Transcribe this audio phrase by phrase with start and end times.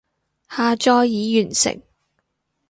[0.49, 1.79] 下載已完成